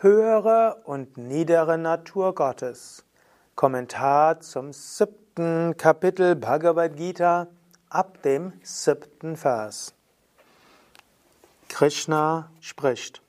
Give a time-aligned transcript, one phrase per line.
[0.00, 3.04] Höhere und niedere Natur Gottes.
[3.56, 7.48] Kommentar zum siebten Kapitel Bhagavad Gita
[7.90, 9.92] ab dem siebten Vers.
[11.68, 13.20] Krishna spricht.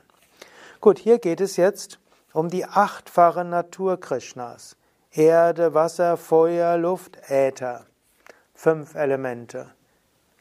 [0.79, 1.99] Gut, hier geht es jetzt
[2.31, 4.77] um die achtfache Natur Krishnas.
[5.15, 7.85] Erde, Wasser, Feuer, Luft, Äther.
[8.53, 9.71] Fünf Elemente.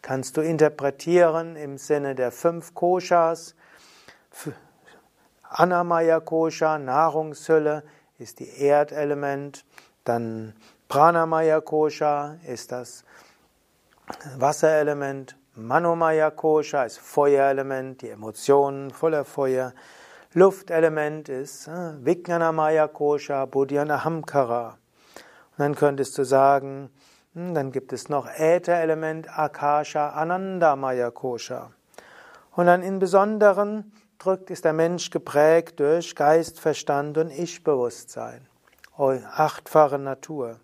[0.02, 3.54] Kannst du interpretieren im Sinne der fünf Koshas.
[5.48, 7.84] Anamaya Kosha, Nahrungshülle,
[8.18, 9.64] ist die Erdelement.
[10.02, 10.54] Dann
[10.88, 13.04] Pranamaya Kosha ist das
[14.36, 15.36] Wasserelement.
[15.54, 19.72] Manomaya Kosha ist Feuerelement, die Emotionen voller Feuer.
[20.36, 24.70] Luftelement ist äh, Vijnanamaya Kosha, Buddhyanamkara.
[24.70, 26.90] Und dann könntest du sagen,
[27.34, 31.70] hm, dann gibt es noch Ätherelement, Akasha, Anandamaya Kosha.
[32.50, 38.48] Und dann in besonderen drückt, ist der Mensch geprägt durch Geist, Verstand und Ich-Bewusstsein.
[38.98, 40.58] Achtfache Natur.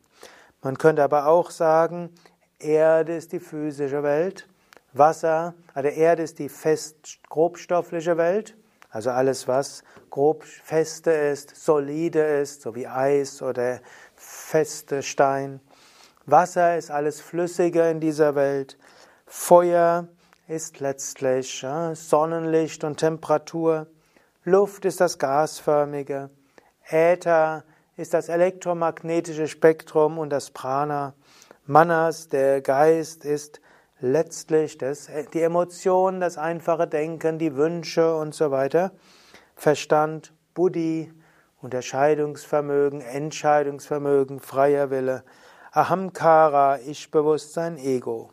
[0.62, 2.12] Man könnte aber auch sagen,
[2.58, 4.48] Erde ist die physische Welt,
[4.92, 8.56] Wasser, also Erde ist die fest grobstoffliche Welt,
[8.90, 13.80] also alles, was grob feste ist, solide ist, so wie Eis oder
[14.16, 15.60] feste Stein.
[16.26, 18.76] Wasser ist alles Flüssige in dieser Welt.
[19.26, 20.08] Feuer
[20.48, 23.86] ist letztlich ja, Sonnenlicht und Temperatur.
[24.44, 26.30] Luft ist das gasförmige.
[26.88, 27.64] Äther
[27.96, 31.14] ist das elektromagnetische Spektrum und das Prana.
[31.66, 33.60] Manas, der Geist, ist
[34.00, 38.92] letztlich das, die Emotionen, das einfache Denken, die Wünsche und so weiter.
[39.56, 41.12] Verstand, Buddhi,
[41.60, 45.24] Unterscheidungsvermögen, Entscheidungsvermögen, freier Wille.
[45.72, 48.32] Ahamkara, Ich-Bewusstsein, Ego.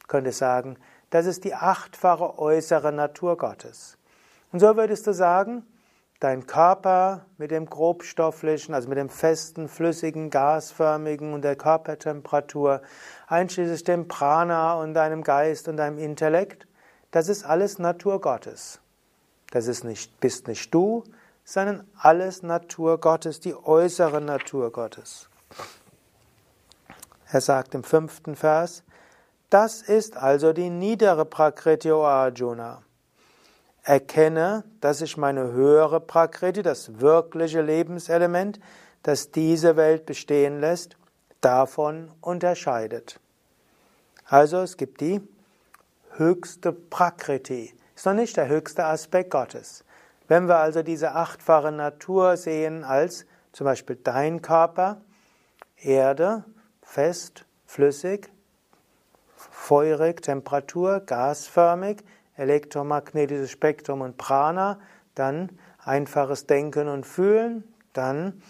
[0.00, 0.76] Ich könnte sagen,
[1.10, 3.98] das ist die achtfache äußere Natur Gottes.
[4.52, 5.64] Und so würdest du sagen,
[6.20, 12.82] dein Körper mit dem grobstofflichen, also mit dem festen, flüssigen, gasförmigen und der Körpertemperatur,
[13.26, 16.66] einschließlich dem Prana und deinem Geist und deinem Intellekt,
[17.10, 18.80] das ist alles Natur Gottes.
[19.50, 21.04] Das ist nicht, bist nicht du,
[21.44, 25.28] sondern alles Natur Gottes, die äußere Natur Gottes.
[27.30, 28.82] Er sagt im fünften Vers,
[29.50, 32.82] das ist also die niedere Prakriti, o Arjuna.
[33.86, 38.58] Erkenne, dass sich meine höhere Prakriti, das wirkliche Lebenselement,
[39.04, 40.96] das diese Welt bestehen lässt,
[41.40, 43.20] davon unterscheidet.
[44.24, 45.20] Also es gibt die
[46.16, 47.72] höchste Prakriti.
[47.94, 49.84] Ist noch nicht der höchste Aspekt Gottes.
[50.26, 55.00] Wenn wir also diese achtfache Natur sehen als zum Beispiel dein Körper,
[55.80, 56.42] Erde,
[56.82, 58.32] fest, flüssig,
[59.36, 62.02] feurig, Temperatur, gasförmig,
[62.36, 64.78] elektromagnetisches Spektrum und Prana,
[65.14, 65.50] dann
[65.84, 68.42] einfaches Denken und Fühlen, dann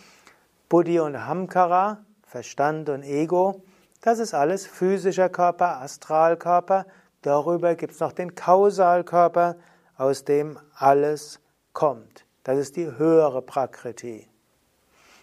[0.69, 3.63] Buddhi und Hamkara, Verstand und Ego.
[4.03, 6.87] Das ist alles physischer Körper, Astralkörper.
[7.23, 9.57] Darüber gibt es noch den Kausalkörper,
[9.97, 11.41] aus dem alles
[11.73, 12.27] kommt.
[12.45, 14.29] Das ist die höhere Prakriti.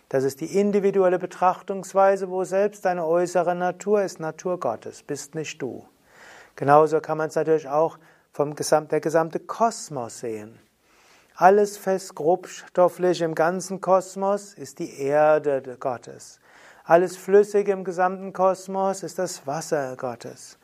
[0.09, 5.61] Das ist die individuelle Betrachtungsweise, wo selbst deine äußere Natur ist Natur Gottes, bist nicht
[5.61, 5.87] du.
[6.55, 7.97] Genauso kann man es natürlich auch
[8.33, 10.59] vom Gesamt, der gesamte Kosmos sehen.
[11.35, 16.39] Alles fest grobstofflich im ganzen Kosmos ist die Erde Gottes.
[16.83, 20.57] Alles Flüssige im gesamten Kosmos ist das Wasser Gottes.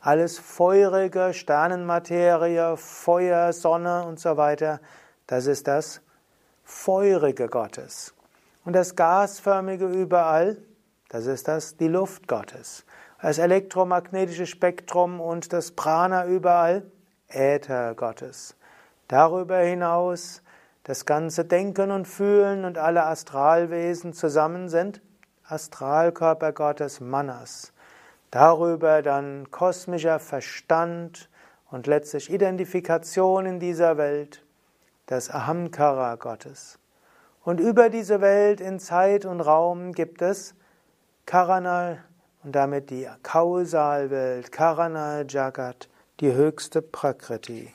[0.00, 4.80] Alles feurige Sternenmaterie, Feuer, Sonne und so weiter,
[5.26, 6.00] das ist das
[6.62, 8.14] Feurige Gottes.
[8.64, 10.56] Und das Gasförmige überall,
[11.08, 12.84] das ist das die Luft Gottes.
[13.20, 16.84] Das elektromagnetische Spektrum und das Prana überall,
[17.28, 18.56] Äther Gottes.
[19.08, 20.42] Darüber hinaus
[20.84, 25.02] das ganze Denken und Fühlen und alle Astralwesen zusammen sind
[25.44, 27.72] Astralkörper Gottes Manas.
[28.30, 31.30] Darüber dann kosmischer Verstand
[31.70, 34.44] und letztlich Identifikation in dieser Welt,
[35.06, 36.78] das Ahamkara Gottes.
[37.42, 40.54] Und über diese Welt in Zeit und Raum gibt es
[41.24, 42.04] Karanal
[42.44, 45.88] und damit die Kausalwelt, Karanal Jagat,
[46.20, 47.72] die höchste Prakriti.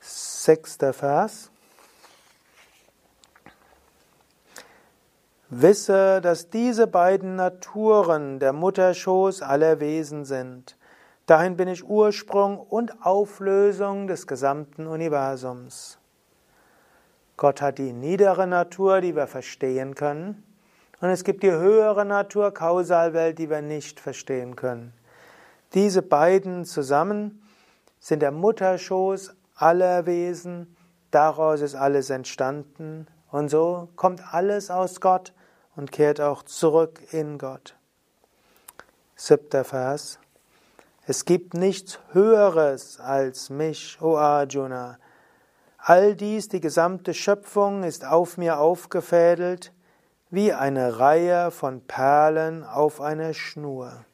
[0.00, 1.50] Sechster Vers.
[5.50, 10.76] Wisse, dass diese beiden Naturen der Mutterschoß aller Wesen sind.
[11.26, 15.98] Dahin bin ich Ursprung und Auflösung des gesamten Universums.
[17.36, 20.45] Gott hat die niedere Natur, die wir verstehen können,
[21.00, 24.92] und es gibt die höhere Natur, Kausalwelt, die wir nicht verstehen können.
[25.74, 27.42] Diese beiden zusammen
[28.00, 30.76] sind der Mutterschoß aller Wesen,
[31.10, 35.32] daraus ist alles entstanden, und so kommt alles aus Gott
[35.74, 37.76] und kehrt auch zurück in Gott.
[39.16, 40.18] Siebter Vers.
[41.06, 44.98] Es gibt nichts Höheres als mich, O Arjuna.
[45.78, 49.72] All dies, die gesamte Schöpfung, ist auf mir aufgefädelt
[50.30, 54.04] wie eine Reihe von Perlen auf einer Schnur.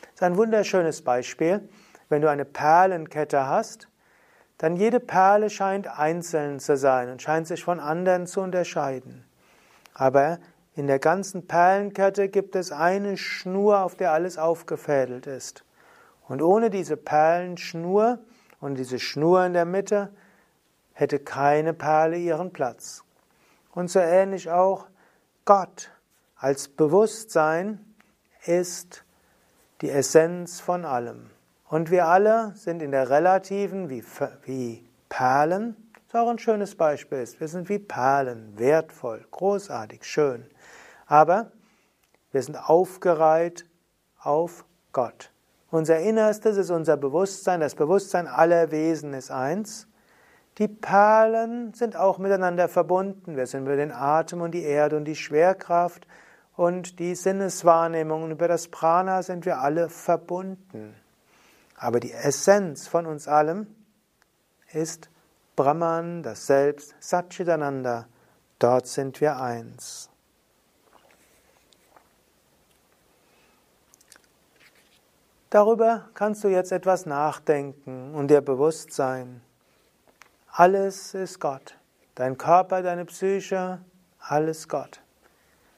[0.00, 1.68] Das ist ein wunderschönes Beispiel.
[2.08, 3.88] Wenn du eine Perlenkette hast,
[4.58, 9.24] dann jede Perle scheint einzeln zu sein und scheint sich von anderen zu unterscheiden.
[9.94, 10.38] Aber
[10.74, 15.64] in der ganzen Perlenkette gibt es eine Schnur, auf der alles aufgefädelt ist.
[16.28, 18.18] Und ohne diese Perlenschnur
[18.60, 20.12] und diese Schnur in der Mitte
[20.92, 23.04] hätte keine Perle ihren Platz.
[23.72, 24.86] Und so ähnlich auch
[25.44, 25.90] Gott
[26.36, 27.84] als Bewusstsein
[28.44, 29.04] ist
[29.80, 31.30] die Essenz von allem.
[31.68, 34.04] Und wir alle sind in der relativen wie,
[34.44, 35.76] wie Perlen
[36.12, 37.26] ist auch ein schönes Beispiel.
[37.38, 40.44] Wir sind wie Perlen, wertvoll, großartig, schön.
[41.06, 41.50] Aber
[42.32, 43.64] wir sind aufgereiht
[44.20, 45.30] auf Gott.
[45.70, 49.88] Unser Innerstes ist unser Bewusstsein, das Bewusstsein aller Wesen ist eins.
[50.58, 53.36] Die Perlen sind auch miteinander verbunden.
[53.36, 56.06] Wir sind über den Atem und die Erde und die Schwerkraft
[56.56, 60.94] und die Sinneswahrnehmung und über das Prana sind wir alle verbunden.
[61.76, 63.66] Aber die Essenz von uns allem
[64.72, 65.10] ist
[65.56, 68.06] Brahman, das Selbst, Satchitananda,
[68.58, 70.10] dort sind wir eins.
[75.50, 79.42] Darüber kannst du jetzt etwas nachdenken und dir bewusst sein.
[80.54, 81.78] Alles ist Gott.
[82.14, 83.78] Dein Körper, deine Psyche,
[84.18, 85.00] alles Gott.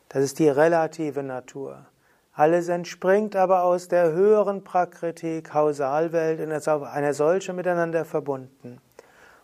[0.08, 1.86] Das ist die relative Natur.
[2.32, 8.80] Alles entspringt aber aus der höheren Prakriti, Kausalwelt und ist auf eine solche miteinander verbunden.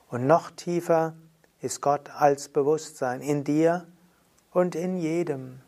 [0.08, 1.14] Und noch tiefer
[1.60, 3.86] ist Gott als Bewusstsein in dir
[4.50, 5.60] und in jedem.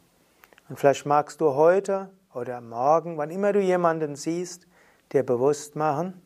[0.69, 4.67] Und vielleicht magst du heute oder morgen, wann immer du jemanden siehst,
[5.13, 6.21] dir bewusst machen,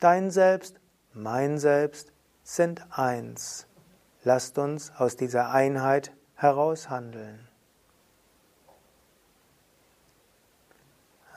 [0.00, 0.78] dein Selbst,
[1.14, 2.12] mein Selbst
[2.48, 3.66] sind eins.
[4.24, 7.46] Lasst uns aus dieser Einheit heraushandeln.